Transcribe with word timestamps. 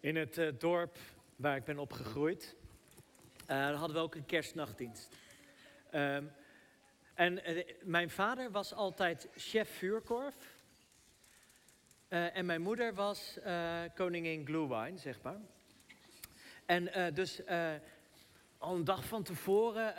In 0.00 0.16
het 0.16 0.38
eh, 0.38 0.48
dorp 0.58 0.98
waar 1.36 1.56
ik 1.56 1.64
ben 1.64 1.78
opgegroeid, 1.78 2.56
uh, 3.50 3.78
hadden 3.78 3.96
we 3.96 4.02
ook 4.02 4.14
een 4.14 4.26
kerstnachtdienst. 4.26 5.08
Ehm, 5.90 6.24
en 7.14 7.44
eh, 7.44 7.64
mijn 7.82 8.10
vader 8.10 8.50
was 8.50 8.74
altijd 8.74 9.28
chef 9.34 9.68
vuurkorf. 9.68 10.56
en 12.08 12.46
mijn 12.46 12.62
moeder 12.62 12.94
was 12.94 13.38
koningin 13.94 14.46
Glühwein, 14.46 14.98
zeg 14.98 15.22
maar. 15.22 15.40
En 16.66 17.14
dus 17.14 17.40
al 18.58 18.74
een 18.74 18.84
dag 18.84 19.04
van 19.04 19.22
tevoren 19.22 19.94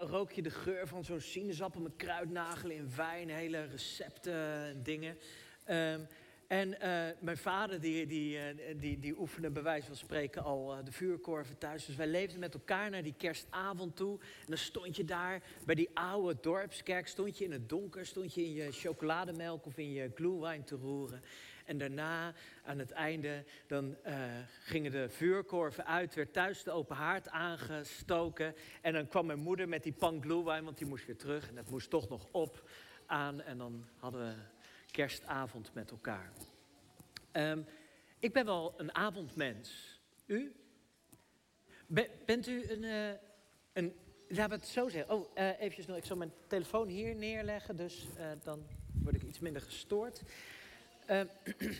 rook 0.00 0.32
je 0.32 0.42
de 0.42 0.50
geur 0.50 0.88
van 0.88 1.04
zo'n 1.04 1.20
sinaasappel 1.20 1.80
met 1.80 1.96
kruidnagelen 1.96 2.76
in 2.76 2.94
wijn, 2.96 3.28
hele 3.28 3.64
recepten 3.64 4.64
en 4.64 4.82
dingen. 4.82 5.18
Um, 5.68 6.08
en 6.48 6.68
uh, 6.68 7.06
mijn 7.20 7.36
vader 7.36 7.80
die, 7.80 8.06
die, 8.06 8.36
uh, 8.36 8.42
die, 8.76 8.98
die 8.98 9.18
oefende 9.18 9.50
bij 9.50 9.62
wijze 9.62 9.86
van 9.86 9.96
spreken 9.96 10.42
al 10.42 10.76
uh, 10.78 10.84
de 10.84 10.92
vuurkorven 10.92 11.58
thuis. 11.58 11.86
Dus 11.86 11.96
wij 11.96 12.06
leefden 12.06 12.40
met 12.40 12.54
elkaar 12.54 12.90
naar 12.90 13.02
die 13.02 13.14
kerstavond 13.16 13.96
toe. 13.96 14.18
En 14.20 14.46
dan 14.46 14.58
stond 14.58 14.96
je 14.96 15.04
daar 15.04 15.42
bij 15.64 15.74
die 15.74 15.90
oude 15.94 16.38
dorpskerk. 16.40 17.08
Stond 17.08 17.38
je 17.38 17.44
in 17.44 17.52
het 17.52 17.68
donker, 17.68 18.06
stond 18.06 18.34
je 18.34 18.44
in 18.44 18.52
je 18.52 18.72
chocolademelk 18.72 19.66
of 19.66 19.78
in 19.78 19.92
je 19.92 20.10
glühwein 20.14 20.64
te 20.64 20.76
roeren. 20.76 21.22
En 21.64 21.78
daarna, 21.78 22.34
aan 22.64 22.78
het 22.78 22.90
einde, 22.90 23.44
dan 23.66 23.96
gingen 24.60 24.90
de 24.90 25.08
vuurkorven 25.08 25.86
uit. 25.86 26.14
Werd 26.14 26.32
thuis 26.32 26.62
de 26.62 26.70
open 26.70 26.96
haard 26.96 27.28
aangestoken. 27.28 28.54
En 28.82 28.92
dan 28.92 29.08
kwam 29.08 29.26
mijn 29.26 29.38
moeder 29.38 29.68
met 29.68 29.82
die 29.82 29.92
pan 29.92 30.22
glühwein, 30.22 30.64
want 30.64 30.78
die 30.78 30.86
moest 30.86 31.06
weer 31.06 31.16
terug. 31.16 31.48
En 31.48 31.54
dat 31.54 31.70
moest 31.70 31.90
toch 31.90 32.08
nog 32.08 32.26
op 32.30 32.68
aan. 33.06 33.40
En 33.40 33.58
dan 33.58 33.86
hadden 33.96 34.20
we 34.20 34.57
kerstavond 34.90 35.74
met 35.74 35.90
elkaar. 35.90 36.32
Um, 37.32 37.66
ik 38.18 38.32
ben 38.32 38.44
wel 38.44 38.74
een 38.76 38.94
avondmens. 38.94 40.00
U? 40.26 40.52
bent 42.24 42.46
u 42.46 42.70
een, 42.70 42.82
uh, 42.82 43.10
een. 43.72 43.96
Laten 44.28 44.48
we 44.48 44.54
het 44.54 44.66
zo 44.66 44.88
zeggen. 44.88 45.14
Oh, 45.14 45.36
uh, 45.36 45.60
eventjes 45.60 45.86
nog. 45.86 45.96
Ik 45.96 46.04
zal 46.04 46.16
mijn 46.16 46.32
telefoon 46.46 46.88
hier 46.88 47.14
neerleggen, 47.14 47.76
dus 47.76 48.06
uh, 48.18 48.26
dan 48.42 48.66
word 48.92 49.14
ik 49.14 49.22
iets 49.22 49.38
minder 49.38 49.62
gestoord. 49.62 50.22
Uh, 51.10 51.20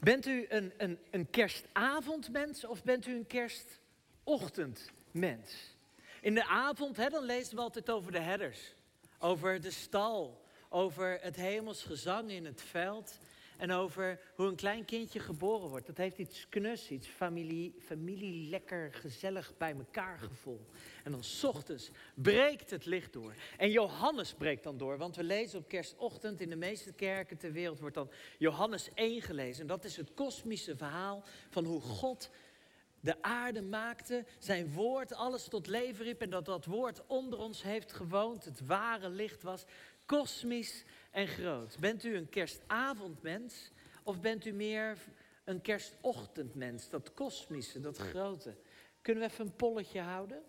bent 0.00 0.26
u 0.26 0.46
een, 0.48 0.72
een, 0.76 0.98
een 1.10 1.30
kerstavondmens 1.30 2.64
of 2.64 2.84
bent 2.84 3.06
u 3.06 3.14
een 3.14 3.26
kerstochtendmens? 3.26 5.76
In 6.20 6.34
de 6.34 6.46
avond, 6.46 6.96
hè, 6.96 7.08
dan 7.08 7.24
lezen 7.24 7.56
we 7.56 7.60
altijd 7.60 7.90
over 7.90 8.12
de 8.12 8.20
herders. 8.20 8.74
Over 9.18 9.60
de 9.60 9.70
stal, 9.70 10.46
over 10.68 11.18
het 11.20 11.36
hemels 11.36 11.82
gezang 11.82 12.30
in 12.30 12.44
het 12.44 12.62
veld. 12.62 13.18
En 13.56 13.70
over 13.70 14.20
hoe 14.34 14.46
een 14.46 14.56
klein 14.56 14.84
kindje 14.84 15.20
geboren 15.20 15.68
wordt. 15.68 15.86
Dat 15.86 15.96
heeft 15.96 16.18
iets 16.18 16.48
knus, 16.48 16.90
iets 16.90 17.06
familie, 17.06 17.74
familie 17.78 18.48
lekker 18.48 18.92
gezellig 18.94 19.52
bij 19.56 19.74
elkaar 19.74 20.18
gevoel. 20.18 20.66
En 21.04 21.12
dan 21.12 21.24
s 21.24 21.44
ochtends 21.44 21.90
breekt 22.14 22.70
het 22.70 22.86
licht 22.86 23.12
door. 23.12 23.34
En 23.56 23.70
Johannes 23.70 24.34
breekt 24.34 24.62
dan 24.62 24.76
door. 24.76 24.98
Want 24.98 25.16
we 25.16 25.22
lezen 25.22 25.58
op 25.58 25.68
kerstochtend 25.68 26.40
in 26.40 26.48
de 26.48 26.56
meeste 26.56 26.92
kerken 26.92 27.38
ter 27.38 27.52
wereld 27.52 27.80
wordt 27.80 27.94
dan 27.94 28.10
Johannes 28.38 28.88
1 28.94 29.22
gelezen. 29.22 29.60
En 29.60 29.66
dat 29.66 29.84
is 29.84 29.96
het 29.96 30.14
kosmische 30.14 30.76
verhaal 30.76 31.24
van 31.50 31.64
hoe 31.64 31.80
God 31.80 32.30
de 33.00 33.22
aarde 33.22 33.62
maakte, 33.62 34.24
zijn 34.38 34.72
woord 34.72 35.14
alles 35.14 35.48
tot 35.48 35.66
leven 35.66 36.04
riep 36.04 36.20
en 36.20 36.30
dat 36.30 36.44
dat 36.44 36.64
woord 36.64 37.06
onder 37.06 37.38
ons 37.38 37.62
heeft 37.62 37.92
gewoond, 37.92 38.44
het 38.44 38.66
ware 38.66 39.08
licht 39.08 39.42
was, 39.42 39.64
kosmisch 40.08 40.84
en 41.10 41.28
groot. 41.28 41.76
Bent 41.80 42.04
u 42.04 42.16
een 42.16 42.28
kerstavondmens 42.28 43.70
of 44.02 44.20
bent 44.20 44.46
u 44.46 44.52
meer 44.52 44.98
een 45.44 45.60
kerstochtendmens? 45.60 46.88
Dat 46.88 47.14
kosmische, 47.14 47.80
dat 47.80 47.98
grote. 47.98 48.56
Kunnen 49.02 49.22
we 49.22 49.30
even 49.30 49.46
een 49.46 49.56
polletje 49.56 50.00
houden? 50.00 50.42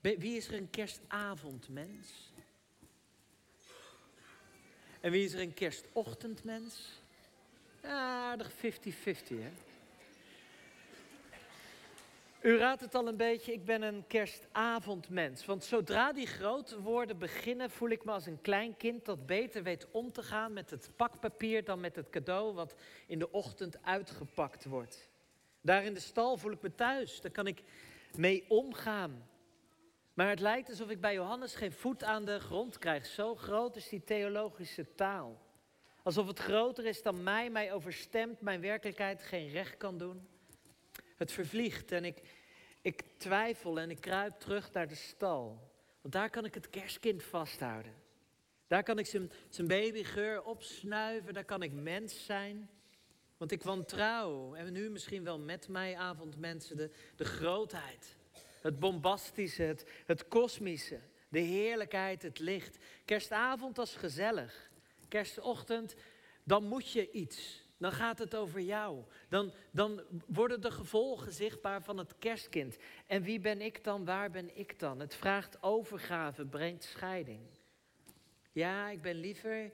Wie 0.00 0.36
is 0.36 0.48
er 0.48 0.54
een 0.54 0.70
kerstavondmens? 0.70 2.32
En 5.00 5.10
wie 5.10 5.24
is 5.24 5.32
er 5.32 5.40
een 5.40 5.54
kerstochtendmens? 5.54 7.00
Aardig 7.82 8.52
50-50, 8.52 8.56
hè? 9.28 9.52
U 12.46 12.58
raadt 12.58 12.80
het 12.80 12.94
al 12.94 13.08
een 13.08 13.16
beetje, 13.16 13.52
ik 13.52 13.64
ben 13.64 13.82
een 13.82 14.06
kerstavondmens. 14.06 15.46
Want 15.46 15.64
zodra 15.64 16.12
die 16.12 16.26
grote 16.26 16.80
woorden 16.80 17.18
beginnen, 17.18 17.70
voel 17.70 17.88
ik 17.88 18.04
me 18.04 18.12
als 18.12 18.26
een 18.26 18.40
klein 18.40 18.76
kind 18.76 19.04
dat 19.04 19.26
beter 19.26 19.62
weet 19.62 19.86
om 19.90 20.12
te 20.12 20.22
gaan 20.22 20.52
met 20.52 20.70
het 20.70 20.90
pakpapier 20.96 21.64
dan 21.64 21.80
met 21.80 21.96
het 21.96 22.10
cadeau 22.10 22.54
wat 22.54 22.74
in 23.06 23.18
de 23.18 23.30
ochtend 23.32 23.82
uitgepakt 23.82 24.64
wordt. 24.64 25.10
Daar 25.60 25.84
in 25.84 25.94
de 25.94 26.00
stal 26.00 26.36
voel 26.36 26.52
ik 26.52 26.62
me 26.62 26.74
thuis, 26.74 27.20
daar 27.20 27.32
kan 27.32 27.46
ik 27.46 27.62
mee 28.16 28.44
omgaan. 28.48 29.28
Maar 30.14 30.28
het 30.28 30.40
lijkt 30.40 30.68
alsof 30.68 30.90
ik 30.90 31.00
bij 31.00 31.14
Johannes 31.14 31.54
geen 31.54 31.72
voet 31.72 32.04
aan 32.04 32.24
de 32.24 32.40
grond 32.40 32.78
krijg. 32.78 33.06
Zo 33.06 33.34
groot 33.34 33.76
is 33.76 33.88
die 33.88 34.04
theologische 34.04 34.94
taal. 34.94 35.40
Alsof 36.02 36.26
het 36.26 36.38
groter 36.38 36.84
is 36.84 37.02
dan 37.02 37.22
mij, 37.22 37.50
mij 37.50 37.72
overstemt, 37.72 38.40
mijn 38.40 38.60
werkelijkheid 38.60 39.22
geen 39.22 39.48
recht 39.48 39.76
kan 39.76 39.98
doen. 39.98 40.35
Het 41.16 41.32
vervliegt 41.32 41.92
en 41.92 42.04
ik, 42.04 42.22
ik 42.82 43.02
twijfel 43.16 43.80
en 43.80 43.90
ik 43.90 44.00
kruip 44.00 44.38
terug 44.38 44.72
naar 44.72 44.88
de 44.88 44.94
stal. 44.94 45.70
Want 46.00 46.14
daar 46.14 46.30
kan 46.30 46.44
ik 46.44 46.54
het 46.54 46.70
kerstkind 46.70 47.22
vasthouden. 47.22 47.94
Daar 48.66 48.82
kan 48.82 48.98
ik 48.98 49.06
zijn, 49.06 49.30
babygeur 49.66 50.42
opsnuiven, 50.42 51.34
daar 51.34 51.44
kan 51.44 51.62
ik 51.62 51.72
mens 51.72 52.24
zijn. 52.24 52.70
Want 53.36 53.52
ik 53.52 53.62
wantrouw, 53.62 54.54
en 54.54 54.72
nu 54.72 54.90
misschien 54.90 55.24
wel 55.24 55.38
met 55.38 55.68
mij 55.68 55.96
avondmensen, 55.96 56.76
de, 56.76 56.90
de 57.16 57.24
grootheid. 57.24 58.16
Het 58.60 58.78
bombastische, 58.78 59.62
het, 59.62 59.86
het 60.06 60.28
kosmische, 60.28 61.00
de 61.28 61.38
heerlijkheid, 61.38 62.22
het 62.22 62.38
licht. 62.38 62.78
Kerstavond 63.04 63.76
was 63.76 63.96
gezellig. 63.96 64.70
Kerstochtend, 65.08 65.94
dan 66.44 66.64
moet 66.64 66.90
je 66.90 67.10
iets. 67.10 67.65
Dan 67.78 67.92
gaat 67.92 68.18
het 68.18 68.34
over 68.34 68.60
jou. 68.60 69.04
Dan, 69.28 69.52
dan 69.70 70.02
worden 70.26 70.60
de 70.60 70.70
gevolgen 70.70 71.32
zichtbaar 71.32 71.82
van 71.82 71.98
het 71.98 72.18
kerstkind. 72.18 72.76
En 73.06 73.22
wie 73.22 73.40
ben 73.40 73.60
ik 73.60 73.84
dan? 73.84 74.04
Waar 74.04 74.30
ben 74.30 74.58
ik 74.58 74.78
dan? 74.78 75.00
Het 75.00 75.14
vraagt 75.14 75.62
overgave, 75.62 76.46
brengt 76.46 76.84
scheiding. 76.84 77.40
Ja, 78.52 78.88
ik 78.88 79.02
ben 79.02 79.14
liever 79.14 79.72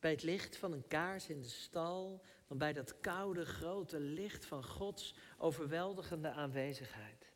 bij 0.00 0.10
het 0.10 0.22
licht 0.22 0.56
van 0.56 0.72
een 0.72 0.86
kaars 0.88 1.28
in 1.28 1.40
de 1.40 1.48
stal 1.48 2.22
dan 2.46 2.58
bij 2.58 2.72
dat 2.72 3.00
koude, 3.00 3.44
grote 3.44 4.00
licht 4.00 4.44
van 4.44 4.64
Gods 4.64 5.14
overweldigende 5.38 6.30
aanwezigheid. 6.30 7.32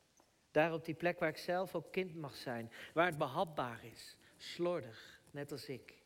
Daar 0.50 0.72
op 0.72 0.84
die 0.84 0.94
plek 0.94 1.18
waar 1.18 1.28
ik 1.28 1.36
zelf 1.36 1.74
ook 1.74 1.92
kind 1.92 2.14
mag 2.14 2.36
zijn, 2.36 2.72
waar 2.92 3.06
het 3.06 3.18
behapbaar 3.18 3.84
is, 3.84 4.16
slordig, 4.36 5.20
net 5.30 5.52
als 5.52 5.68
ik. 5.68 6.02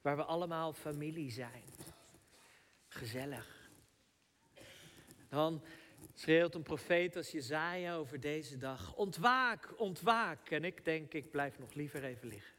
Waar 0.00 0.16
we 0.16 0.24
allemaal 0.24 0.72
familie 0.72 1.30
zijn 1.30 1.64
gezellig. 2.92 3.70
Dan 5.28 5.64
schreeuwt 6.14 6.54
een 6.54 6.62
profeet 6.62 7.16
als 7.16 7.30
Jezaja 7.30 7.94
over 7.94 8.20
deze 8.20 8.56
dag. 8.56 8.94
Ontwaak, 8.94 9.80
ontwaak. 9.80 10.50
En 10.50 10.64
ik 10.64 10.84
denk, 10.84 11.12
ik 11.12 11.30
blijf 11.30 11.58
nog 11.58 11.74
liever 11.74 12.04
even 12.04 12.28
liggen. 12.28 12.54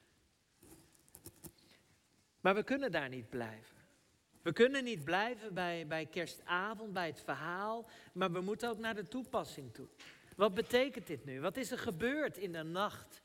Maar 2.42 2.56
we 2.56 2.64
kunnen 2.64 2.92
daar 2.92 3.10
niet 3.10 3.30
blijven. 3.30 3.80
We 4.42 4.54
kunnen 4.54 4.84
niet 4.84 5.04
blijven 5.04 5.54
bij, 5.54 5.88
bij 5.88 6.06
kerstavond, 6.06 6.94
bij 6.94 7.08
het 7.08 7.22
verhaal, 7.22 7.90
maar 8.14 8.32
we 8.32 8.42
moeten 8.42 8.70
ook 8.70 8.80
naar 8.80 8.96
de 8.96 9.08
toepassing 9.08 9.74
toe. 9.74 9.88
Wat 10.36 10.54
betekent 10.54 11.08
dit 11.08 11.26
nu? 11.26 11.42
Wat 11.42 11.58
is 11.58 11.72
er 11.72 11.78
gebeurd 11.78 12.38
in 12.38 12.52
de 12.52 12.64
nacht 12.64 13.22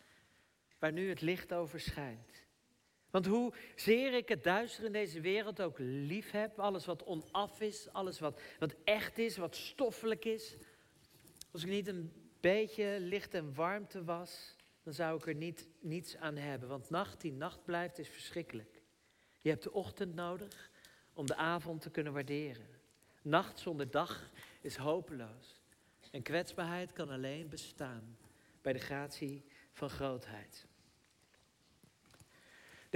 waar 0.78 0.92
nu 0.92 1.08
het 1.08 1.20
licht 1.20 1.52
overschijnt? 1.52 2.35
Want 3.16 3.28
hoe 3.28 3.52
zeer 3.74 4.14
ik 4.14 4.28
het 4.28 4.44
duister 4.44 4.84
in 4.84 4.92
deze 4.92 5.20
wereld 5.20 5.60
ook 5.62 5.76
lief 5.78 6.30
heb, 6.30 6.58
alles 6.58 6.86
wat 6.86 7.04
onaf 7.04 7.60
is, 7.60 7.88
alles 7.92 8.18
wat, 8.18 8.40
wat 8.58 8.74
echt 8.84 9.18
is, 9.18 9.36
wat 9.36 9.56
stoffelijk 9.56 10.24
is. 10.24 10.56
Als 11.50 11.62
ik 11.62 11.68
niet 11.68 11.86
een 11.86 12.12
beetje 12.40 12.96
licht 13.00 13.34
en 13.34 13.54
warmte 13.54 14.04
was, 14.04 14.56
dan 14.82 14.92
zou 14.92 15.18
ik 15.18 15.26
er 15.26 15.34
niet, 15.34 15.68
niets 15.80 16.16
aan 16.16 16.36
hebben. 16.36 16.68
Want 16.68 16.90
nacht 16.90 17.20
die 17.20 17.32
nacht 17.32 17.64
blijft 17.64 17.98
is 17.98 18.08
verschrikkelijk. 18.08 18.82
Je 19.40 19.50
hebt 19.50 19.62
de 19.62 19.72
ochtend 19.72 20.14
nodig 20.14 20.70
om 21.12 21.26
de 21.26 21.36
avond 21.36 21.80
te 21.80 21.90
kunnen 21.90 22.12
waarderen. 22.12 22.68
Nacht 23.22 23.58
zonder 23.58 23.90
dag 23.90 24.30
is 24.60 24.76
hopeloos. 24.76 25.62
En 26.10 26.22
kwetsbaarheid 26.22 26.92
kan 26.92 27.08
alleen 27.08 27.48
bestaan 27.48 28.16
bij 28.62 28.72
de 28.72 28.78
gratie 28.78 29.44
van 29.72 29.90
grootheid. 29.90 30.66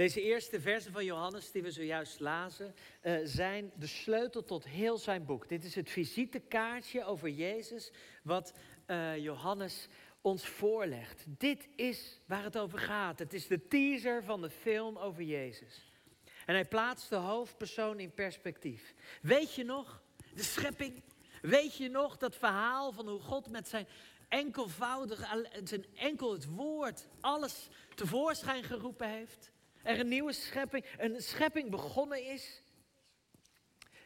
Deze 0.01 0.21
eerste 0.21 0.61
versen 0.61 0.91
van 0.91 1.05
Johannes, 1.05 1.51
die 1.51 1.63
we 1.63 1.71
zojuist 1.71 2.19
lazen, 2.19 2.75
uh, 3.03 3.19
zijn 3.23 3.71
de 3.75 3.87
sleutel 3.87 4.43
tot 4.43 4.65
heel 4.65 4.97
zijn 4.97 5.25
boek. 5.25 5.49
Dit 5.49 5.63
is 5.63 5.75
het 5.75 5.89
visitekaartje 5.89 7.05
over 7.05 7.29
Jezus, 7.29 7.91
wat 8.23 8.53
uh, 8.87 9.17
Johannes 9.17 9.87
ons 10.21 10.47
voorlegt. 10.47 11.25
Dit 11.27 11.67
is 11.75 12.19
waar 12.25 12.43
het 12.43 12.57
over 12.57 12.79
gaat. 12.79 13.19
Het 13.19 13.33
is 13.33 13.47
de 13.47 13.67
teaser 13.67 14.23
van 14.23 14.41
de 14.41 14.49
film 14.49 14.97
over 14.97 15.23
Jezus. 15.23 15.91
En 16.45 16.53
hij 16.53 16.65
plaatst 16.65 17.09
de 17.09 17.15
hoofdpersoon 17.15 17.99
in 17.99 18.13
perspectief. 18.13 18.93
Weet 19.21 19.53
je 19.53 19.63
nog, 19.63 20.01
de 20.35 20.43
schepping, 20.43 21.01
Weet 21.41 21.75
je 21.75 21.89
nog 21.89 22.17
dat 22.17 22.35
verhaal 22.35 22.91
van 22.91 23.07
hoe 23.07 23.19
God 23.19 23.49
met 23.49 23.67
zijn 23.67 23.87
enkelvoudig, 24.29 25.35
zijn 25.63 25.85
enkel 25.95 26.31
het 26.31 26.45
woord, 26.45 27.07
alles 27.19 27.67
tevoorschijn 27.95 28.63
geroepen 28.63 29.09
heeft? 29.09 29.51
Er 29.83 29.99
een 29.99 30.07
nieuwe 30.07 30.33
schepping, 30.33 30.85
een 30.97 31.21
schepping 31.21 31.69
begonnen 31.69 32.25
is? 32.25 32.63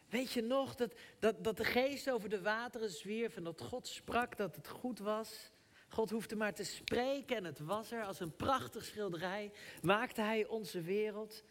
Weet 0.09 0.31
je 0.31 0.41
nog 0.41 0.75
dat, 0.75 0.93
dat, 1.19 1.43
dat 1.43 1.57
de 1.57 1.63
geest 1.63 2.09
over 2.09 2.29
de 2.29 2.41
wateren 2.41 2.89
zwierf 2.89 3.35
en 3.35 3.43
dat 3.43 3.61
God 3.61 3.87
sprak 3.87 4.37
dat 4.37 4.55
het 4.55 4.67
goed 4.67 4.99
was? 4.99 5.51
God 5.87 6.09
hoefde 6.09 6.35
maar 6.35 6.53
te 6.53 6.63
spreken 6.63 7.35
en 7.35 7.43
het 7.43 7.59
was 7.59 7.91
er. 7.91 8.03
Als 8.03 8.19
een 8.19 8.35
prachtig 8.35 8.85
schilderij 8.85 9.51
maakte 9.81 10.21
hij 10.21 10.47
onze 10.47 10.81
wereld 10.81 11.43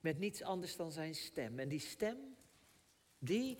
met 0.00 0.18
niets 0.18 0.42
anders 0.42 0.76
dan 0.76 0.92
zijn 0.92 1.14
stem. 1.14 1.58
En 1.58 1.68
die 1.68 1.80
stem, 1.80 2.36
die 3.18 3.58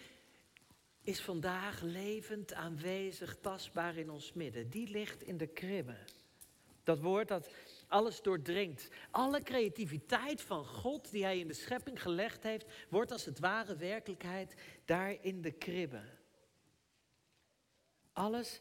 is 1.03 1.21
vandaag 1.21 1.81
levend 1.81 2.53
aanwezig, 2.53 3.37
tastbaar 3.41 3.97
in 3.97 4.11
ons 4.11 4.33
midden. 4.33 4.71
Die 4.71 4.89
ligt 4.89 5.23
in 5.23 5.37
de 5.37 5.47
kribben. 5.47 6.05
Dat 6.83 7.01
woord 7.01 7.29
dat 7.29 7.51
alles 7.89 8.23
doordringt. 8.23 8.89
Alle 9.11 9.43
creativiteit 9.43 10.41
van 10.41 10.65
God 10.65 11.11
die 11.11 11.25
hij 11.25 11.39
in 11.39 11.49
de 11.49 11.55
schepping 11.55 12.03
gelegd 12.03 12.43
heeft, 12.43 12.67
wordt 12.89 13.13
als 13.13 13.25
het 13.25 13.39
ware 13.39 13.77
werkelijkheid 13.77 14.55
daar 14.85 15.17
in 15.25 15.43
de 15.43 15.53
kribben. 15.53 16.19
Alles 18.13 18.61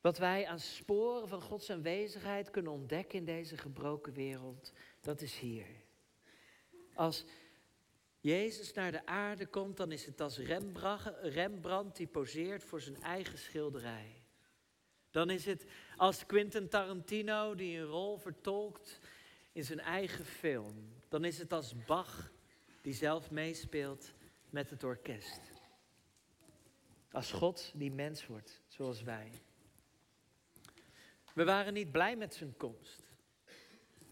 wat 0.00 0.18
wij 0.18 0.46
aan 0.46 0.60
sporen 0.60 1.28
van 1.28 1.42
Gods 1.42 1.70
aanwezigheid 1.70 2.50
kunnen 2.50 2.72
ontdekken 2.72 3.18
in 3.18 3.24
deze 3.24 3.56
gebroken 3.56 4.12
wereld, 4.12 4.72
dat 5.00 5.20
is 5.20 5.38
hier. 5.38 5.66
Als 6.94 7.24
Jezus 8.20 8.72
naar 8.72 8.92
de 8.92 9.06
aarde 9.06 9.46
komt, 9.46 9.76
dan 9.76 9.92
is 9.92 10.06
het 10.06 10.20
als 10.20 10.38
Rembrandt 11.22 11.96
die 11.96 12.06
poseert 12.06 12.64
voor 12.64 12.80
zijn 12.80 13.02
eigen 13.02 13.38
schilderij. 13.38 14.21
Dan 15.12 15.30
is 15.30 15.46
het 15.46 15.66
als 15.96 16.26
Quentin 16.26 16.68
Tarantino 16.68 17.54
die 17.54 17.78
een 17.78 17.84
rol 17.84 18.16
vertolkt 18.16 19.00
in 19.52 19.64
zijn 19.64 19.80
eigen 19.80 20.24
film. 20.24 20.92
Dan 21.08 21.24
is 21.24 21.38
het 21.38 21.52
als 21.52 21.84
Bach 21.84 22.30
die 22.80 22.94
zelf 22.94 23.30
meespeelt 23.30 24.12
met 24.50 24.70
het 24.70 24.84
orkest. 24.84 25.40
Als 27.10 27.32
God 27.32 27.72
die 27.74 27.92
mens 27.92 28.26
wordt, 28.26 28.60
zoals 28.66 29.02
wij. 29.02 29.42
We 31.34 31.44
waren 31.44 31.72
niet 31.72 31.92
blij 31.92 32.16
met 32.16 32.34
zijn 32.34 32.56
komst. 32.56 33.02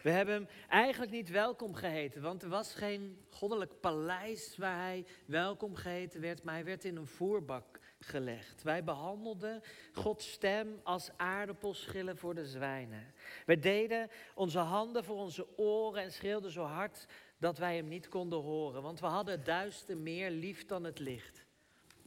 We 0.03 0.11
hebben 0.11 0.35
hem 0.35 0.49
eigenlijk 0.69 1.12
niet 1.12 1.29
welkom 1.29 1.75
geheten, 1.75 2.23
want 2.23 2.43
er 2.43 2.49
was 2.49 2.75
geen 2.75 3.25
goddelijk 3.31 3.81
paleis 3.81 4.56
waar 4.56 4.76
hij 4.76 5.06
welkom 5.25 5.75
geheten 5.75 6.20
werd, 6.20 6.43
maar 6.43 6.55
hij 6.55 6.64
werd 6.64 6.85
in 6.85 6.96
een 6.96 7.06
voerbak 7.06 7.80
gelegd. 8.00 8.62
Wij 8.62 8.85
behandelden 8.85 9.62
Gods 9.93 10.32
stem 10.32 10.81
als 10.82 11.11
aardappelschillen 11.17 12.17
voor 12.17 12.35
de 12.35 12.47
zwijnen. 12.47 13.14
We 13.47 13.58
deden 13.58 14.11
onze 14.35 14.58
handen 14.58 15.05
voor 15.05 15.17
onze 15.17 15.58
oren 15.58 16.02
en 16.02 16.12
schreeuwden 16.12 16.50
zo 16.50 16.62
hard 16.62 17.06
dat 17.38 17.58
wij 17.58 17.76
hem 17.76 17.88
niet 17.88 18.08
konden 18.08 18.38
horen, 18.38 18.82
want 18.82 19.00
we 19.00 19.06
hadden 19.06 19.35
het 19.35 19.44
duister 19.44 19.97
meer 19.97 20.31
lief 20.31 20.67
dan 20.67 20.85
het 20.85 20.99
licht. 20.99 21.44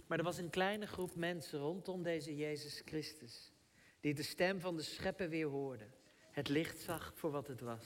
Maar 0.08 0.18
er 0.18 0.24
was 0.24 0.38
een 0.38 0.50
kleine 0.50 0.88
groep 0.88 1.16
mensen 1.16 1.60
rondom 1.60 2.04
deze 2.04 2.36
Jezus 2.36 2.82
Christus, 2.86 3.52
die 4.00 4.14
de 4.14 4.24
stem 4.24 4.60
van 4.60 4.76
de 4.76 4.82
schepper 4.82 5.30
weer 5.30 5.48
hoorden, 5.48 5.94
het 6.32 6.50
licht 6.50 6.80
zag 6.80 7.14
voor 7.16 7.32
wat 7.32 7.48
het 7.48 7.62
was. 7.62 7.86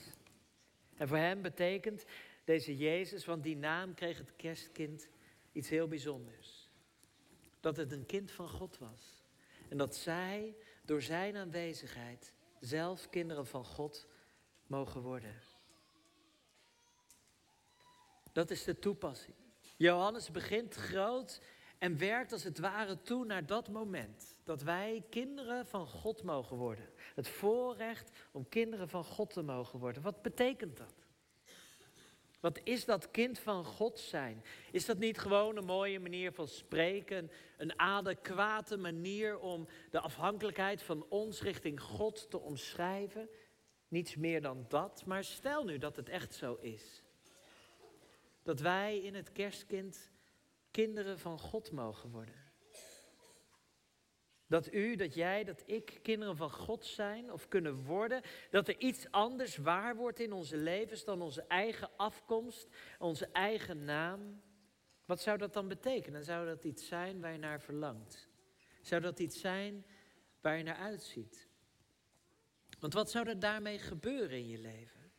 En 0.96 1.08
voor 1.08 1.18
hem 1.18 1.42
betekent 1.42 2.06
deze 2.44 2.78
Jezus, 2.78 3.26
want 3.26 3.44
die 3.44 3.58
naam 3.58 3.94
kreeg 3.94 4.18
het 4.18 4.36
kerstkind 4.36 5.10
iets 5.52 5.70
heel 5.70 5.88
bijzonders 5.88 6.67
dat 7.68 7.78
het 7.78 7.92
een 7.92 8.06
kind 8.06 8.32
van 8.32 8.50
God 8.50 8.78
was. 8.78 9.24
En 9.70 9.78
dat 9.78 9.96
zij 9.96 10.56
door 10.86 11.02
zijn 11.02 11.36
aanwezigheid 11.36 12.34
zelf 12.60 13.10
kinderen 13.10 13.48
van 13.48 13.66
God 13.66 14.08
mogen 14.68 15.02
worden. 15.02 15.36
Dat 18.32 18.52
is 18.52 18.64
de 18.64 18.80
toepassing. 18.80 19.36
Johannes 19.78 20.32
begint 20.32 20.76
groot 20.76 21.42
en 21.78 21.98
werkt 21.98 22.32
als 22.32 22.44
het 22.44 22.60
ware 22.60 23.02
toe 23.02 23.26
naar 23.26 23.46
dat 23.46 23.70
moment 23.70 24.36
dat 24.44 24.62
wij 24.62 25.06
kinderen 25.10 25.66
van 25.66 25.88
God 25.88 26.24
mogen 26.24 26.58
worden. 26.58 26.90
Het 27.16 27.28
voorrecht 27.28 28.12
om 28.32 28.50
kinderen 28.50 28.90
van 28.90 29.04
God 29.04 29.34
te 29.34 29.42
mogen 29.42 29.80
worden. 29.80 30.02
Wat 30.02 30.22
betekent 30.22 30.78
dat? 30.78 30.97
Wat 32.40 32.60
is 32.64 32.86
dat 32.86 33.12
kind 33.12 33.40
van 33.40 33.66
God 33.66 34.00
zijn? 34.00 34.44
Is 34.72 34.86
dat 34.86 34.98
niet 34.98 35.18
gewoon 35.18 35.58
een 35.58 35.66
mooie 35.66 36.00
manier 36.00 36.32
van 36.32 36.48
spreken, 36.48 37.32
een 37.58 37.80
adequate 37.80 38.78
manier 38.78 39.40
om 39.40 39.68
de 39.92 40.00
afhankelijkheid 40.00 40.82
van 40.82 41.06
ons 41.10 41.42
richting 41.42 41.82
God 41.82 42.30
te 42.30 42.40
omschrijven? 42.40 43.30
Niets 43.88 44.16
meer 44.16 44.42
dan 44.42 44.66
dat, 44.68 45.06
maar 45.06 45.24
stel 45.24 45.64
nu 45.64 45.78
dat 45.78 45.96
het 45.96 46.10
echt 46.10 46.34
zo 46.34 46.58
is. 46.62 47.04
Dat 48.44 48.60
wij 48.60 48.98
in 48.98 49.16
het 49.16 49.32
kerstkind 49.32 50.12
kinderen 50.72 51.20
van 51.20 51.40
God 51.40 51.72
mogen 51.72 52.10
worden. 52.10 52.47
Dat 54.48 54.74
u, 54.74 54.96
dat 54.96 55.14
jij, 55.14 55.44
dat 55.44 55.64
ik 55.66 56.00
kinderen 56.02 56.38
van 56.38 56.52
God 56.52 56.86
zijn 56.86 57.32
of 57.32 57.48
kunnen 57.48 57.84
worden. 57.84 58.22
Dat 58.50 58.68
er 58.68 58.80
iets 58.80 59.12
anders 59.12 59.58
waar 59.58 59.96
wordt 59.96 60.20
in 60.20 60.34
onze 60.34 60.58
levens 60.58 61.04
dan 61.04 61.22
onze 61.22 61.42
eigen 61.42 61.90
afkomst, 61.98 62.68
onze 63.00 63.30
eigen 63.32 63.84
naam. 63.84 64.42
Wat 65.06 65.22
zou 65.22 65.38
dat 65.38 65.54
dan 65.54 65.68
betekenen? 65.68 66.24
Zou 66.24 66.46
dat 66.46 66.64
iets 66.64 66.88
zijn 66.88 67.22
waar 67.22 67.32
je 67.32 67.38
naar 67.38 67.62
verlangt? 67.62 68.30
Zou 68.82 69.02
dat 69.02 69.20
iets 69.20 69.40
zijn 69.40 69.86
waar 70.42 70.58
je 70.58 70.64
naar 70.64 70.78
uitziet? 70.78 71.48
Want 72.80 72.94
wat 72.94 73.12
zou 73.12 73.28
er 73.28 73.40
daarmee 73.40 73.80
gebeuren 73.80 74.38
in 74.38 74.48
je 74.48 74.60
leven? 74.60 75.12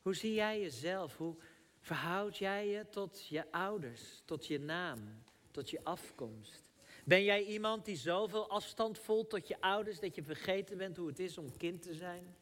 Hoe 0.00 0.14
zie 0.14 0.34
jij 0.34 0.60
jezelf? 0.60 1.16
Hoe 1.16 1.36
verhoud 1.80 2.38
jij 2.38 2.68
je 2.68 2.88
tot 2.88 3.26
je 3.26 3.52
ouders, 3.52 4.22
tot 4.24 4.46
je 4.46 4.58
naam, 4.58 5.22
tot 5.50 5.70
je 5.70 5.84
afkomst? 5.84 6.69
Ben 7.10 7.24
jij 7.24 7.44
iemand 7.44 7.84
die 7.84 7.96
zoveel 7.96 8.48
afstand 8.48 8.98
voelt 8.98 9.30
tot 9.30 9.48
je 9.48 9.60
ouders 9.60 10.00
dat 10.00 10.14
je 10.14 10.22
vergeten 10.22 10.78
bent 10.78 10.96
hoe 10.96 11.06
het 11.06 11.18
is 11.18 11.38
om 11.38 11.56
kind 11.56 11.82
te 11.82 11.94
zijn? 11.94 12.36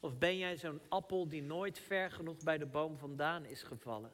Of 0.00 0.18
ben 0.18 0.38
jij 0.38 0.56
zo'n 0.56 0.80
appel 0.88 1.28
die 1.28 1.42
nooit 1.42 1.78
ver 1.78 2.10
genoeg 2.10 2.36
bij 2.36 2.58
de 2.58 2.66
boom 2.66 2.98
vandaan 2.98 3.44
is 3.44 3.62
gevallen 3.62 4.12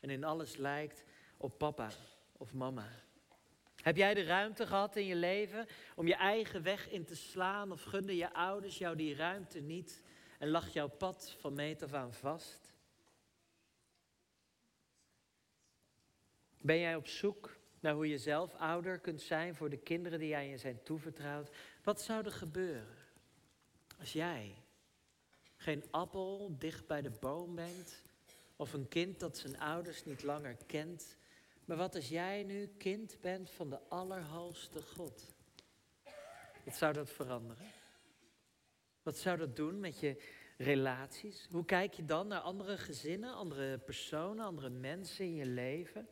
en 0.00 0.10
in 0.10 0.24
alles 0.24 0.56
lijkt 0.56 1.04
op 1.36 1.58
papa 1.58 1.90
of 2.32 2.52
mama? 2.52 2.88
Heb 3.76 3.96
jij 3.96 4.14
de 4.14 4.24
ruimte 4.24 4.66
gehad 4.66 4.96
in 4.96 5.06
je 5.06 5.16
leven 5.16 5.66
om 5.96 6.06
je 6.06 6.16
eigen 6.16 6.62
weg 6.62 6.90
in 6.90 7.04
te 7.04 7.16
slaan 7.16 7.72
of 7.72 7.82
gunden 7.82 8.16
je 8.16 8.32
ouders 8.32 8.78
jou 8.78 8.96
die 8.96 9.14
ruimte 9.14 9.60
niet 9.60 10.02
en 10.38 10.48
lag 10.48 10.72
jouw 10.72 10.88
pad 10.88 11.36
van 11.38 11.54
meet 11.54 11.82
af 11.82 11.92
aan 11.92 12.14
vast? 12.14 12.74
Ben 16.60 16.78
jij 16.78 16.96
op 16.96 17.06
zoek 17.06 17.55
hoe 17.94 18.08
je 18.08 18.18
zelf 18.18 18.54
ouder 18.54 18.98
kunt 18.98 19.22
zijn 19.22 19.54
voor 19.54 19.70
de 19.70 19.76
kinderen 19.76 20.18
die 20.18 20.28
jij 20.28 20.48
je 20.48 20.58
zijn 20.58 20.82
toevertrouwd. 20.82 21.50
Wat 21.82 22.02
zou 22.02 22.24
er 22.24 22.32
gebeuren 22.32 22.96
als 23.98 24.12
jij 24.12 24.54
geen 25.56 25.84
appel 25.90 26.56
dicht 26.58 26.86
bij 26.86 27.02
de 27.02 27.10
boom 27.20 27.54
bent 27.54 28.02
of 28.56 28.72
een 28.72 28.88
kind 28.88 29.20
dat 29.20 29.38
zijn 29.38 29.58
ouders 29.58 30.04
niet 30.04 30.22
langer 30.22 30.56
kent, 30.66 31.16
maar 31.64 31.76
wat 31.76 31.94
als 31.94 32.08
jij 32.08 32.42
nu 32.42 32.66
kind 32.66 33.20
bent 33.20 33.50
van 33.50 33.70
de 33.70 33.78
Allerhoogste 33.88 34.82
God? 34.82 35.34
Wat 36.64 36.76
zou 36.76 36.92
dat 36.92 37.10
veranderen? 37.10 37.66
Wat 39.02 39.18
zou 39.18 39.38
dat 39.38 39.56
doen 39.56 39.80
met 39.80 39.98
je 40.00 40.22
relaties? 40.56 41.48
Hoe 41.50 41.64
kijk 41.64 41.94
je 41.94 42.04
dan 42.04 42.26
naar 42.26 42.40
andere 42.40 42.78
gezinnen, 42.78 43.34
andere 43.34 43.78
personen, 43.78 44.44
andere 44.44 44.70
mensen 44.70 45.24
in 45.24 45.34
je 45.34 45.46
leven? 45.46 46.08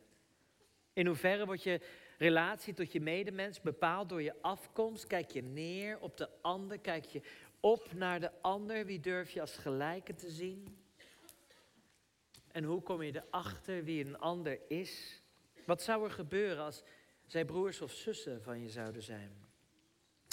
In 0.94 1.06
hoeverre 1.06 1.46
wordt 1.46 1.62
je 1.62 1.80
relatie 2.18 2.74
tot 2.74 2.92
je 2.92 3.00
medemens 3.00 3.60
bepaald 3.60 4.08
door 4.08 4.22
je 4.22 4.42
afkomst? 4.42 5.06
Kijk 5.06 5.30
je 5.30 5.42
neer 5.42 5.98
op 5.98 6.16
de 6.16 6.28
ander? 6.40 6.78
Kijk 6.78 7.04
je 7.04 7.20
op 7.60 7.92
naar 7.92 8.20
de 8.20 8.42
ander? 8.42 8.86
Wie 8.86 9.00
durf 9.00 9.30
je 9.30 9.40
als 9.40 9.56
gelijke 9.56 10.14
te 10.14 10.30
zien? 10.30 10.78
En 12.52 12.64
hoe 12.64 12.82
kom 12.82 13.02
je 13.02 13.22
erachter 13.26 13.84
wie 13.84 14.04
een 14.04 14.18
ander 14.18 14.60
is? 14.68 15.22
Wat 15.66 15.82
zou 15.82 16.04
er 16.04 16.10
gebeuren 16.10 16.64
als 16.64 16.82
zij 17.26 17.44
broers 17.44 17.80
of 17.80 17.92
zussen 17.92 18.42
van 18.42 18.60
je 18.60 18.68
zouden 18.68 19.02
zijn? 19.02 19.32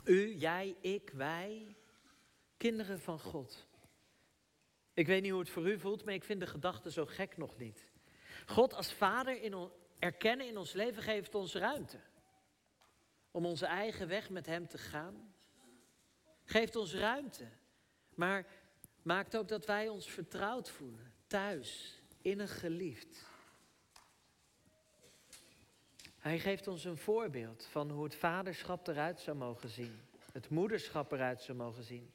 U, 0.06 0.36
jij, 0.36 0.75
ik, 0.82 1.10
wij, 1.13 1.75
kinderen 2.58 3.00
van 3.00 3.20
God. 3.20 3.68
Ik 4.94 5.08
weet 5.08 5.22
niet 5.22 5.32
hoe 5.32 5.39
het 5.39 5.50
voor 5.50 5.70
u 5.70 5.80
voelt, 5.80 6.06
maar 6.06 6.13
ik 6.13 6.24
vind 6.24 6.39
de 6.39 6.48
gedachte 6.48 6.91
zo 6.91 7.06
gek 7.06 7.38
nog 7.38 7.58
niet. 7.58 7.89
God 8.46 8.74
als 8.74 8.94
vader 8.94 9.41
in, 9.41 9.72
erkennen 10.01 10.48
in 10.48 10.58
ons 10.58 10.74
leven 10.74 11.03
geeft 11.03 11.36
ons 11.36 11.53
ruimte. 11.55 12.00
Om 13.31 13.46
onze 13.46 13.65
eigen 13.65 14.08
weg 14.08 14.29
met 14.29 14.46
Hem 14.46 14.67
te 14.67 14.77
gaan. 14.77 15.34
Geeft 16.43 16.75
ons 16.75 16.93
ruimte. 16.93 17.48
Maar 18.15 18.46
maakt 19.01 19.38
ook 19.38 19.48
dat 19.48 19.65
wij 19.65 19.89
ons 19.89 20.10
vertrouwd 20.10 20.70
voelen. 20.70 21.13
Thuis, 21.27 22.01
innig 22.22 22.60
geliefd. 22.60 23.25
Hij 26.17 26.39
geeft 26.39 26.67
ons 26.67 26.84
een 26.84 26.98
voorbeeld 26.98 27.65
van 27.65 27.91
hoe 27.91 28.03
het 28.03 28.15
vaderschap 28.15 28.88
eruit 28.88 29.20
zou 29.20 29.38
mogen 29.38 29.70
zien. 29.70 30.01
Het 30.31 30.50
moederschap 30.50 31.12
eruit 31.12 31.41
zou 31.41 31.58
mogen 31.58 31.84
zien. 31.84 32.12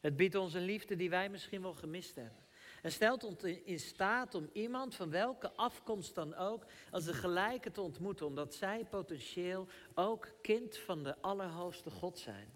Het 0.00 0.16
biedt 0.16 0.34
ons 0.34 0.54
een 0.54 0.64
liefde 0.64 0.96
die 0.96 1.10
wij 1.10 1.28
misschien 1.28 1.62
wel 1.62 1.74
gemist 1.74 2.14
hebben. 2.14 2.45
En 2.86 2.92
stelt 2.92 3.24
ons 3.24 3.42
in 3.42 3.80
staat 3.80 4.34
om 4.34 4.50
iemand 4.52 4.94
van 4.94 5.10
welke 5.10 5.52
afkomst 5.52 6.14
dan 6.14 6.34
ook 6.34 6.66
als 6.90 7.06
een 7.06 7.14
gelijke 7.14 7.70
te 7.70 7.80
ontmoeten, 7.80 8.26
omdat 8.26 8.54
zij 8.54 8.84
potentieel 8.84 9.68
ook 9.94 10.28
kind 10.42 10.76
van 10.76 11.02
de 11.02 11.20
Allerhoogste 11.20 11.90
God 11.90 12.18
zijn. 12.18 12.48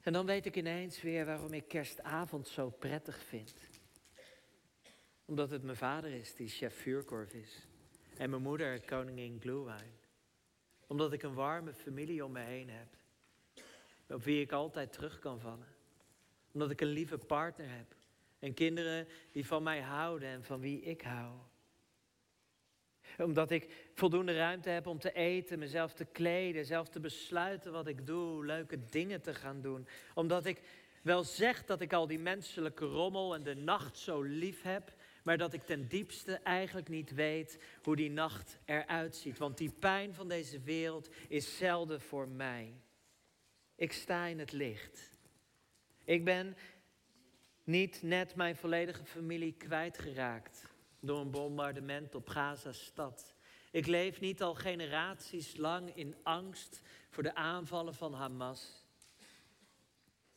En 0.00 0.12
dan 0.12 0.26
weet 0.26 0.46
ik 0.46 0.56
ineens 0.56 1.02
weer 1.02 1.26
waarom 1.26 1.52
ik 1.52 1.68
kerstavond 1.68 2.48
zo 2.48 2.70
prettig 2.70 3.22
vind. 3.22 3.54
Omdat 5.24 5.50
het 5.50 5.62
mijn 5.62 5.76
vader 5.76 6.10
is 6.10 6.34
die 6.34 6.48
chef 6.48 6.74
vuurkorf 6.74 7.32
is. 7.32 7.66
En 8.16 8.30
mijn 8.30 8.42
moeder 8.42 8.84
koningin 8.84 9.40
Glühwein. 9.40 9.98
Omdat 10.86 11.12
ik 11.12 11.22
een 11.22 11.34
warme 11.34 11.72
familie 11.72 12.24
om 12.24 12.32
me 12.32 12.40
heen 12.40 12.70
heb. 12.70 12.96
Op 14.08 14.24
wie 14.24 14.40
ik 14.40 14.52
altijd 14.52 14.92
terug 14.92 15.18
kan 15.18 15.40
vallen. 15.40 15.68
Omdat 16.52 16.70
ik 16.70 16.80
een 16.80 16.88
lieve 16.88 17.18
partner 17.18 17.70
heb. 17.70 17.98
En 18.40 18.54
kinderen 18.54 19.08
die 19.32 19.46
van 19.46 19.62
mij 19.62 19.80
houden 19.80 20.28
en 20.28 20.44
van 20.44 20.60
wie 20.60 20.80
ik 20.80 21.02
hou. 21.02 21.32
Omdat 23.18 23.50
ik 23.50 23.90
voldoende 23.94 24.36
ruimte 24.36 24.70
heb 24.70 24.86
om 24.86 24.98
te 24.98 25.12
eten, 25.12 25.58
mezelf 25.58 25.92
te 25.92 26.04
kleden, 26.04 26.64
zelf 26.64 26.88
te 26.88 27.00
besluiten 27.00 27.72
wat 27.72 27.86
ik 27.86 28.06
doe, 28.06 28.44
leuke 28.44 28.84
dingen 28.84 29.22
te 29.22 29.34
gaan 29.34 29.60
doen. 29.60 29.88
Omdat 30.14 30.46
ik 30.46 30.60
wel 31.02 31.24
zeg 31.24 31.64
dat 31.64 31.80
ik 31.80 31.92
al 31.92 32.06
die 32.06 32.18
menselijke 32.18 32.84
rommel 32.84 33.34
en 33.34 33.42
de 33.42 33.54
nacht 33.54 33.98
zo 33.98 34.22
lief 34.22 34.62
heb, 34.62 34.92
maar 35.22 35.38
dat 35.38 35.52
ik 35.52 35.62
ten 35.62 35.88
diepste 35.88 36.34
eigenlijk 36.34 36.88
niet 36.88 37.14
weet 37.14 37.58
hoe 37.82 37.96
die 37.96 38.10
nacht 38.10 38.58
eruit 38.64 39.16
ziet. 39.16 39.38
Want 39.38 39.58
die 39.58 39.72
pijn 39.78 40.14
van 40.14 40.28
deze 40.28 40.60
wereld 40.60 41.08
is 41.28 41.56
zelden 41.56 42.00
voor 42.00 42.28
mij. 42.28 42.74
Ik 43.74 43.92
sta 43.92 44.26
in 44.26 44.38
het 44.38 44.52
licht. 44.52 45.10
Ik 46.04 46.24
ben 46.24 46.56
niet 47.64 48.02
net 48.02 48.34
mijn 48.34 48.56
volledige 48.56 49.04
familie 49.04 49.52
kwijtgeraakt 49.52 50.64
door 51.00 51.20
een 51.20 51.30
bombardement 51.30 52.14
op 52.14 52.28
Gaza-stad. 52.28 53.34
Ik 53.70 53.86
leef 53.86 54.20
niet 54.20 54.42
al 54.42 54.54
generaties 54.54 55.56
lang 55.56 55.96
in 55.96 56.16
angst 56.22 56.80
voor 57.10 57.22
de 57.22 57.34
aanvallen 57.34 57.94
van 57.94 58.14
Hamas. 58.14 58.84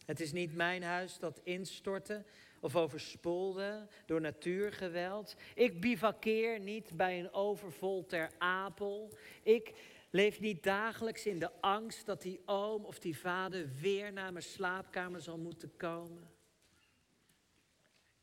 Het 0.06 0.20
is 0.20 0.32
niet 0.32 0.56
mijn 0.56 0.84
huis 0.84 1.20
dat 1.20 1.42
instortte 1.44 2.26
of 2.60 2.76
overspoelde 2.76 3.88
door 4.06 4.22
natuurgeweld. 4.22 5.36
Ik 5.56 5.82
bivakkeer 5.82 6.60
niet 6.60 6.98
bij 6.98 7.20
een 7.20 7.34
overvol 7.34 8.06
ter 8.06 8.32
Apel. 8.38 9.18
Ik 9.44 9.74
leef 10.10 10.40
niet 10.40 10.64
dagelijks 10.64 11.26
in 11.26 11.40
de 11.40 11.62
angst 11.62 12.06
dat 12.06 12.22
die 12.22 12.42
oom 12.46 12.86
of 12.86 13.00
die 13.00 13.18
vader 13.18 13.70
weer 13.82 14.14
naar 14.14 14.32
mijn 14.32 14.44
slaapkamer 14.44 15.22
zal 15.22 15.38
moeten 15.38 15.78
komen. 15.78 16.33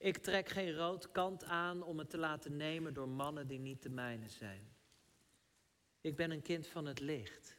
Ik 0.00 0.18
trek 0.18 0.48
geen 0.48 0.74
rood 0.74 1.10
kant 1.10 1.44
aan 1.44 1.82
om 1.82 1.98
het 1.98 2.10
te 2.10 2.18
laten 2.18 2.56
nemen 2.56 2.94
door 2.94 3.08
mannen 3.08 3.46
die 3.46 3.58
niet 3.58 3.82
de 3.82 3.88
mijne 3.88 4.28
zijn. 4.28 4.68
Ik 6.00 6.16
ben 6.16 6.30
een 6.30 6.42
kind 6.42 6.66
van 6.66 6.86
het 6.86 7.00
licht, 7.00 7.56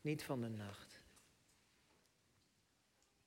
niet 0.00 0.22
van 0.22 0.40
de 0.40 0.48
nacht. 0.48 1.02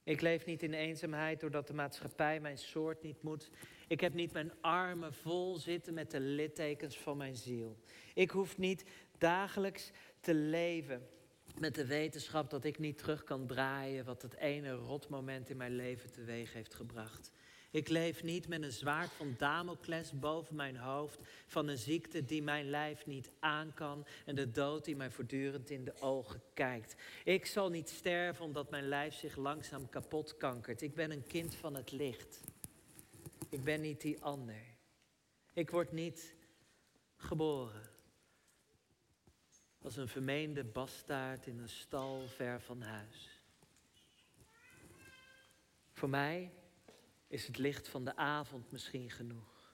Ik 0.04 0.22
leef 0.22 0.46
niet 0.46 0.64
in 0.64 0.74
eenzaamheid 0.74 1.40
doordat 1.40 1.68
de 1.68 1.74
maatschappij 1.74 2.40
mijn 2.40 2.58
soort 2.58 3.02
niet 3.04 3.22
moet. 3.22 3.50
Ik 3.88 4.02
heb 4.02 4.14
niet 4.14 4.34
mijn 4.34 4.62
armen 4.62 5.14
vol 5.14 5.56
zitten 5.56 5.94
met 5.94 6.12
de 6.12 6.20
littekens 6.20 6.98
van 6.98 7.18
mijn 7.18 7.36
ziel. 7.36 7.78
Ik 8.14 8.30
hoef 8.30 8.58
niet 8.58 8.86
dagelijks 9.18 9.92
te 10.20 10.34
leven 10.34 11.08
met 11.60 11.76
de 11.76 11.86
wetenschap 11.86 12.50
dat 12.50 12.64
ik 12.64 12.80
niet 12.80 12.98
terug 12.98 13.24
kan 13.24 13.48
draaien 13.48 14.06
wat 14.06 14.22
het 14.22 14.36
ene 14.36 14.72
rotmoment 14.72 15.50
in 15.50 15.58
mijn 15.58 15.76
leven 15.76 16.12
teweeg 16.12 16.54
heeft 16.54 16.74
gebracht. 16.74 17.32
Ik 17.76 17.90
leef 17.90 18.24
niet 18.24 18.48
met 18.48 18.64
een 18.64 18.72
zwaard 18.72 19.12
van 19.12 19.36
Damocles 19.38 20.20
boven 20.20 20.56
mijn 20.56 20.78
hoofd, 20.78 21.20
van 21.48 21.68
een 21.68 21.78
ziekte 21.78 22.26
die 22.26 22.44
mijn 22.44 22.70
lijf 22.70 23.06
niet 23.06 23.32
aan 23.40 23.74
kan 23.74 24.06
en 24.26 24.36
de 24.36 24.52
dood 24.52 24.86
die 24.86 24.96
mij 24.96 25.12
voortdurend 25.12 25.70
in 25.70 25.84
de 25.84 26.02
ogen 26.02 26.42
kijkt. 26.54 26.96
Ik 27.24 27.46
zal 27.46 27.70
niet 27.70 27.90
sterven 27.90 28.46
omdat 28.46 28.70
mijn 28.70 28.88
lijf 28.88 29.14
zich 29.14 29.36
langzaam 29.36 29.90
kapot 29.90 30.38
kankert. 30.38 30.82
Ik 30.82 30.96
ben 30.96 31.12
een 31.12 31.28
kind 31.28 31.56
van 31.56 31.76
het 31.76 31.92
licht. 31.92 32.42
Ik 33.50 33.64
ben 33.64 33.82
niet 33.82 34.02
die 34.02 34.22
ander. 34.22 34.64
Ik 35.54 35.70
word 35.70 35.92
niet 35.92 36.36
geboren 37.18 37.90
als 39.82 39.96
een 39.96 40.08
vermeende 40.08 40.64
bastaard 40.64 41.48
in 41.48 41.60
een 41.60 41.70
stal 41.70 42.28
ver 42.28 42.62
van 42.62 42.82
huis. 42.82 43.40
Voor 45.92 46.10
mij 46.10 46.52
is 47.36 47.48
het 47.48 47.58
licht 47.58 47.88
van 47.88 48.06
de 48.06 48.16
avond 48.16 48.72
misschien 48.72 49.10
genoeg. 49.10 49.74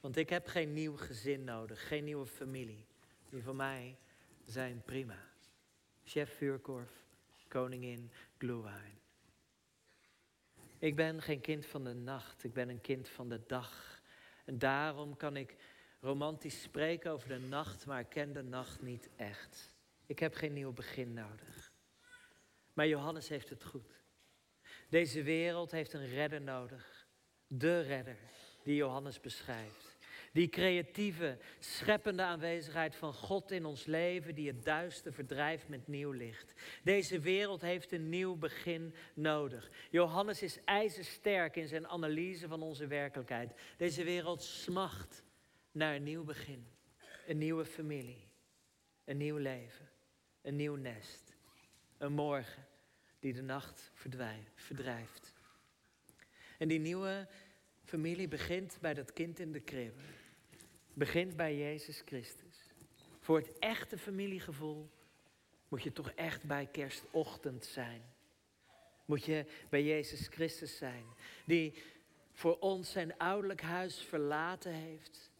Want 0.00 0.16
ik 0.16 0.28
heb 0.28 0.46
geen 0.46 0.72
nieuw 0.72 0.96
gezin 0.96 1.44
nodig, 1.44 1.88
geen 1.88 2.04
nieuwe 2.04 2.26
familie. 2.26 2.86
Die 3.30 3.42
voor 3.42 3.56
mij 3.56 3.98
zijn 4.44 4.82
prima. 4.84 5.18
Chef 6.04 6.36
Vuurkorf, 6.36 7.06
koningin 7.48 8.12
Glühwein. 8.38 9.00
Ik 10.78 10.96
ben 10.96 11.22
geen 11.22 11.40
kind 11.40 11.66
van 11.66 11.84
de 11.84 11.94
nacht, 11.94 12.44
ik 12.44 12.52
ben 12.52 12.68
een 12.68 12.80
kind 12.80 13.08
van 13.08 13.28
de 13.28 13.40
dag. 13.46 14.00
En 14.44 14.58
daarom 14.58 15.16
kan 15.16 15.36
ik 15.36 15.56
romantisch 16.00 16.62
spreken 16.62 17.10
over 17.10 17.28
de 17.28 17.38
nacht, 17.38 17.86
maar 17.86 18.04
ken 18.04 18.32
de 18.32 18.42
nacht 18.42 18.82
niet 18.82 19.08
echt. 19.16 19.74
Ik 20.06 20.18
heb 20.18 20.34
geen 20.34 20.52
nieuw 20.52 20.72
begin 20.72 21.12
nodig. 21.12 21.72
Maar 22.72 22.86
Johannes 22.86 23.28
heeft 23.28 23.48
het 23.48 23.64
goed. 23.64 24.02
Deze 24.88 25.22
wereld 25.22 25.70
heeft 25.70 25.92
een 25.92 26.08
redder 26.08 26.40
nodig. 26.40 26.91
De 27.54 27.80
redder 27.80 28.16
die 28.62 28.76
Johannes 28.76 29.20
beschrijft. 29.20 29.96
Die 30.32 30.48
creatieve, 30.48 31.38
scheppende 31.58 32.22
aanwezigheid 32.22 32.94
van 32.96 33.14
God 33.14 33.50
in 33.50 33.64
ons 33.64 33.84
leven, 33.84 34.34
die 34.34 34.46
het 34.46 34.64
duister 34.64 35.12
verdrijft 35.12 35.68
met 35.68 35.88
nieuw 35.88 36.10
licht. 36.10 36.52
Deze 36.82 37.20
wereld 37.20 37.60
heeft 37.60 37.92
een 37.92 38.08
nieuw 38.08 38.36
begin 38.36 38.94
nodig. 39.14 39.70
Johannes 39.90 40.42
is 40.42 40.64
ijzersterk 40.64 41.56
in 41.56 41.68
zijn 41.68 41.88
analyse 41.88 42.48
van 42.48 42.62
onze 42.62 42.86
werkelijkheid. 42.86 43.52
Deze 43.76 44.04
wereld 44.04 44.42
smacht 44.42 45.22
naar 45.72 45.94
een 45.94 46.02
nieuw 46.02 46.24
begin, 46.24 46.66
een 47.26 47.38
nieuwe 47.38 47.64
familie, 47.64 48.28
een 49.04 49.16
nieuw 49.16 49.36
leven, 49.36 49.88
een 50.42 50.56
nieuw 50.56 50.76
nest, 50.76 51.36
een 51.98 52.12
morgen 52.12 52.66
die 53.18 53.32
de 53.32 53.42
nacht 53.42 53.90
verdrijft. 54.54 55.40
En 56.62 56.68
die 56.68 56.80
nieuwe 56.80 57.28
familie 57.92 58.28
begint 58.28 58.78
bij 58.80 58.94
dat 58.94 59.12
kind 59.12 59.38
in 59.38 59.52
de 59.52 59.60
kribbe. 59.60 60.00
Begint 60.92 61.36
bij 61.36 61.56
Jezus 61.56 62.02
Christus. 62.04 62.72
Voor 63.20 63.36
het 63.36 63.58
echte 63.58 63.98
familiegevoel 63.98 64.90
moet 65.68 65.82
je 65.82 65.92
toch 65.92 66.10
echt 66.10 66.44
bij 66.44 66.66
kerstochtend 66.66 67.64
zijn. 67.64 68.02
Moet 69.04 69.24
je 69.24 69.44
bij 69.68 69.82
Jezus 69.84 70.26
Christus 70.26 70.76
zijn, 70.76 71.04
die 71.44 71.82
voor 72.32 72.58
ons 72.58 72.90
zijn 72.92 73.18
ouderlijk 73.18 73.62
huis 73.62 73.98
verlaten 73.98 74.72
heeft, 74.72 75.30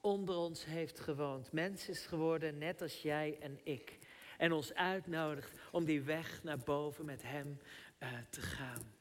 onder 0.00 0.36
ons 0.36 0.64
heeft 0.64 1.00
gewoond, 1.00 1.52
mens 1.52 1.88
is 1.88 2.06
geworden 2.06 2.58
net 2.58 2.82
als 2.82 3.02
jij 3.02 3.36
en 3.40 3.60
ik, 3.62 3.98
en 4.38 4.52
ons 4.52 4.74
uitnodigt 4.74 5.52
om 5.70 5.84
die 5.84 6.02
weg 6.02 6.42
naar 6.42 6.58
boven 6.58 7.04
met 7.04 7.22
Hem 7.22 7.58
uh, 8.02 8.08
te 8.30 8.40
gaan 8.40 8.95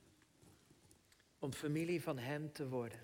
om 1.46 1.54
familie 1.54 2.02
van 2.02 2.18
Hem 2.18 2.52
te 2.54 2.68
worden. 2.68 3.00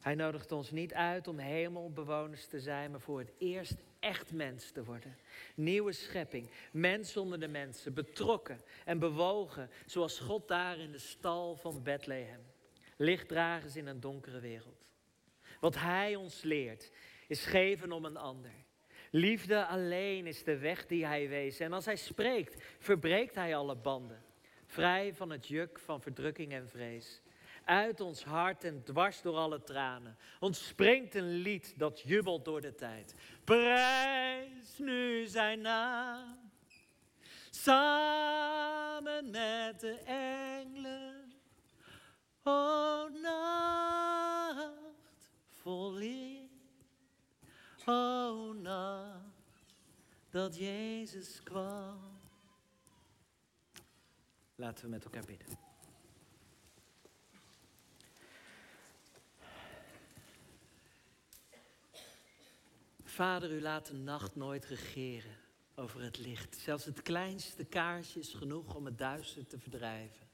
Hij 0.00 0.14
nodigt 0.14 0.52
ons 0.52 0.70
niet 0.70 0.94
uit 0.94 1.28
om 1.28 1.38
hemelbewoners 1.38 2.46
te 2.46 2.60
zijn, 2.60 2.90
maar 2.90 3.00
voor 3.00 3.18
het 3.18 3.32
eerst 3.38 3.74
echt 4.00 4.32
mens 4.32 4.70
te 4.70 4.84
worden. 4.84 5.18
Nieuwe 5.54 5.92
schepping, 5.92 6.50
mens 6.72 7.16
onder 7.16 7.40
de 7.40 7.48
mensen, 7.48 7.94
betrokken 7.94 8.60
en 8.84 8.98
bewogen, 8.98 9.70
zoals 9.86 10.18
God 10.18 10.48
daar 10.48 10.78
in 10.78 10.92
de 10.92 10.98
stal 10.98 11.56
van 11.56 11.82
Bethlehem. 11.82 12.40
Lichtdragers 12.96 13.76
in 13.76 13.86
een 13.86 14.00
donkere 14.00 14.40
wereld. 14.40 14.92
Wat 15.60 15.74
Hij 15.74 16.16
ons 16.16 16.42
leert, 16.42 16.90
is 17.28 17.44
geven 17.44 17.92
om 17.92 18.04
een 18.04 18.16
ander. 18.16 18.52
Liefde 19.10 19.66
alleen 19.66 20.26
is 20.26 20.44
de 20.44 20.58
weg 20.58 20.86
die 20.86 21.06
Hij 21.06 21.28
wees. 21.28 21.60
En 21.60 21.72
als 21.72 21.84
Hij 21.84 21.96
spreekt, 21.96 22.62
verbreekt 22.78 23.34
Hij 23.34 23.56
alle 23.56 23.76
banden. 23.76 24.23
Vrij 24.74 25.14
van 25.14 25.30
het 25.30 25.48
juk 25.48 25.78
van 25.78 26.00
verdrukking 26.00 26.52
en 26.52 26.68
vrees. 26.68 27.20
Uit 27.64 28.00
ons 28.00 28.24
hart 28.24 28.64
en 28.64 28.82
dwars 28.84 29.22
door 29.22 29.36
alle 29.36 29.62
tranen. 29.62 30.16
Ontspringt 30.40 31.14
een 31.14 31.30
lied 31.34 31.74
dat 31.76 32.00
jubelt 32.00 32.44
door 32.44 32.60
de 32.60 32.74
tijd. 32.74 33.14
Prijs 33.44 34.78
nu 34.78 35.26
zijn 35.26 35.60
naam. 35.60 36.50
Samen 37.50 39.30
met 39.30 39.80
de 39.80 39.98
engelen. 40.04 41.32
O 42.42 43.08
nacht 43.08 44.72
vol 45.48 45.92
licht. 45.92 46.48
O 47.86 48.52
nacht 48.52 49.74
dat 50.30 50.56
Jezus 50.56 51.42
kwam. 51.42 51.83
Laten 54.54 54.84
we 54.84 54.90
met 54.90 55.04
elkaar 55.04 55.24
bidden. 55.24 55.58
Vader, 63.04 63.52
u 63.52 63.60
laat 63.60 63.86
de 63.86 63.94
nacht 63.94 64.36
nooit 64.36 64.64
regeren 64.64 65.36
over 65.74 66.02
het 66.02 66.18
licht. 66.18 66.56
Zelfs 66.56 66.84
het 66.84 67.02
kleinste 67.02 67.64
kaarsje 67.64 68.18
is 68.18 68.32
genoeg 68.32 68.74
om 68.74 68.84
het 68.84 68.98
duister 68.98 69.46
te 69.46 69.58
verdrijven. 69.58 70.28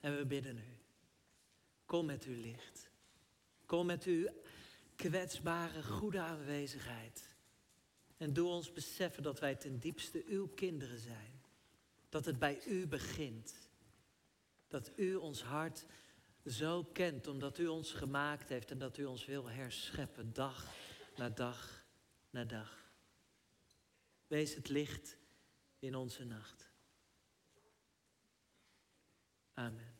En 0.00 0.16
we 0.16 0.26
bidden 0.26 0.58
u, 0.58 0.76
kom 1.86 2.06
met 2.06 2.24
uw 2.24 2.40
licht. 2.40 2.90
Kom 3.66 3.86
met 3.86 4.04
uw 4.04 4.28
kwetsbare, 4.96 5.82
goede 5.82 6.20
aanwezigheid. 6.20 7.28
En 8.16 8.32
doe 8.32 8.48
ons 8.48 8.72
beseffen 8.72 9.22
dat 9.22 9.40
wij 9.40 9.54
ten 9.54 9.78
diepste 9.78 10.24
uw 10.26 10.48
kinderen 10.48 10.98
zijn. 10.98 11.37
Dat 12.08 12.24
het 12.24 12.38
bij 12.38 12.64
u 12.66 12.86
begint. 12.86 13.54
Dat 14.68 14.90
u 14.96 15.14
ons 15.14 15.42
hart 15.42 15.84
zo 16.46 16.84
kent 16.84 17.26
omdat 17.26 17.58
u 17.58 17.66
ons 17.66 17.92
gemaakt 17.92 18.48
heeft 18.48 18.70
en 18.70 18.78
dat 18.78 18.98
u 18.98 19.04
ons 19.04 19.24
wil 19.24 19.48
herscheppen 19.48 20.32
dag 20.32 20.66
na 21.16 21.28
dag 21.28 21.84
na 22.30 22.44
dag. 22.44 22.86
Wees 24.26 24.54
het 24.54 24.68
licht 24.68 25.16
in 25.78 25.94
onze 25.94 26.24
nacht. 26.24 26.70
Amen. 29.54 29.97